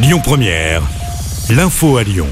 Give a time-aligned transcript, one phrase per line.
[0.00, 0.82] Lyon Première,
[1.50, 2.28] l'info à Lyon.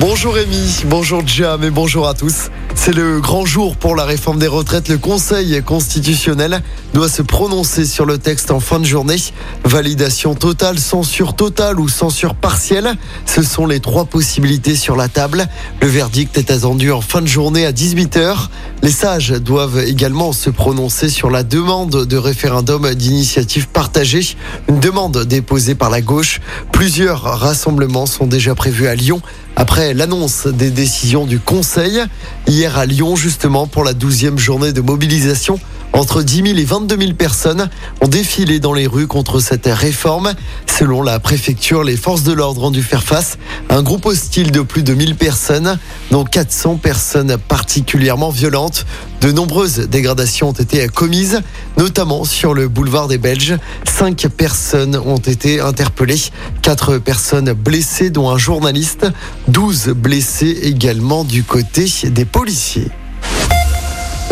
[0.00, 2.50] Bonjour Rémi, bonjour Jam et bonjour à tous.
[2.74, 4.88] C'est le grand jour pour la réforme des retraites.
[4.88, 6.62] Le Conseil constitutionnel
[6.94, 9.16] doit se prononcer sur le texte en fin de journée.
[9.64, 12.94] Validation totale, censure totale ou censure partielle.
[13.24, 15.46] Ce sont les trois possibilités sur la table.
[15.80, 18.48] Le verdict est attendu en fin de journée à 18h.
[18.82, 24.36] Les sages doivent également se prononcer sur la demande de référendum d'initiative partagée.
[24.68, 26.40] Une demande déposée par la gauche.
[26.72, 29.20] Plusieurs rassemblements sont déjà prévus à Lyon
[29.56, 32.00] après l'annonce des décisions du Conseil.
[32.46, 35.58] Hier à Lyon, justement, pour la 12e journée de mobilisation,
[35.96, 37.70] entre 10 000 et 22 000 personnes
[38.02, 40.34] ont défilé dans les rues contre cette réforme.
[40.66, 43.38] Selon la préfecture, les forces de l'ordre ont dû faire face
[43.70, 45.78] à un groupe hostile de plus de 1000 personnes,
[46.10, 48.84] dont 400 personnes particulièrement violentes.
[49.22, 51.40] De nombreuses dégradations ont été commises,
[51.78, 53.56] notamment sur le boulevard des Belges.
[53.84, 56.20] Cinq personnes ont été interpellées,
[56.60, 59.06] quatre personnes blessées, dont un journaliste,
[59.48, 62.90] 12 blessés également du côté des policiers.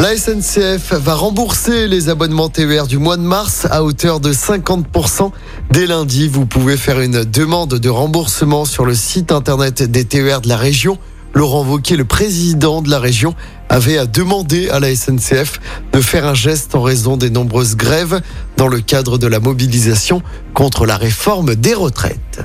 [0.05, 5.31] La SNCF va rembourser les abonnements TER du mois de mars à hauteur de 50%.
[5.71, 10.43] Dès lundi, vous pouvez faire une demande de remboursement sur le site internet des TER
[10.43, 10.99] de la région.
[11.33, 13.35] Laurent Wauquiez, le président de la région,
[13.71, 15.59] avait demandé à la SNCF
[15.95, 18.21] de faire un geste en raison des nombreuses grèves
[18.59, 20.21] dans le cadre de la mobilisation
[20.53, 22.45] contre la réforme des retraites.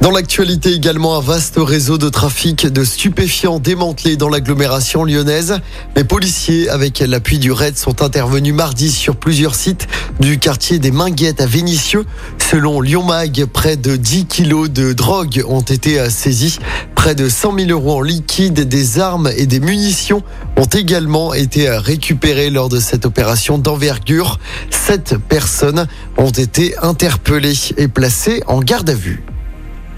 [0.00, 5.58] Dans l'actualité également, un vaste réseau de trafic de stupéfiants démantelé dans l'agglomération lyonnaise.
[5.96, 9.88] Les policiers, avec l'appui du RAID, sont intervenus mardi sur plusieurs sites
[10.20, 12.04] du quartier des Minguettes à Vénissieux.
[12.38, 16.60] Selon Lyon Mag, près de 10 kilos de drogue ont été saisis.
[16.94, 20.22] Près de 100 000 euros en liquide, des armes et des munitions
[20.56, 24.38] ont également été récupérés lors de cette opération d'envergure.
[24.70, 29.24] Sept personnes ont été interpellées et placées en garde à vue.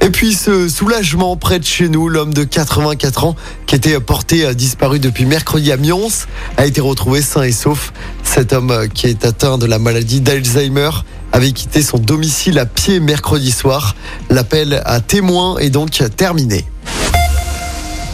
[0.02, 4.46] Et puis ce soulagement près de chez nous, l'homme de 84 ans qui était porté
[4.46, 6.08] à disparu depuis mercredi à Mions
[6.56, 7.92] a été retrouvé sain et sauf.
[8.24, 10.90] Cet homme qui est atteint de la maladie d'Alzheimer
[11.32, 13.94] avait quitté son domicile à pied mercredi soir.
[14.30, 16.64] L'appel à témoins est donc terminé.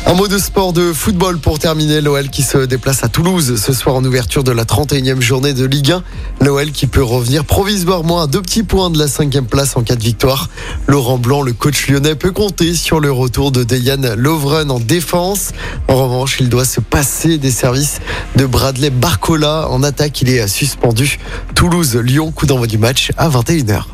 [0.09, 2.01] Un mot de sport de football pour terminer.
[2.01, 5.65] L'OL qui se déplace à Toulouse ce soir en ouverture de la 31e journée de
[5.65, 6.03] Ligue 1.
[6.43, 9.97] L'OL qui peut revenir provisoirement à deux petits points de la cinquième place en cas
[9.97, 10.49] de victoire.
[10.89, 15.53] Laurent Blanc, le coach lyonnais, peut compter sur le retour de Dejan Lovren en défense.
[15.89, 18.01] En revanche, il doit se passer des services
[18.37, 19.69] de Bradley Barcola.
[19.69, 21.19] En attaque, il est suspendu.
[21.55, 23.85] Toulouse-Lyon, coup d'envoi du match à 21h.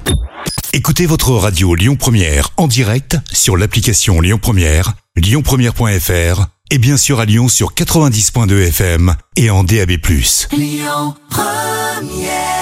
[0.75, 7.20] Écoutez votre radio Lyon Première en direct sur l'application Lyon Première lyonpremière.fr et bien sûr
[7.20, 9.91] à Lyon sur 90.2 FM et en DAB+.
[10.53, 12.61] Lyon Première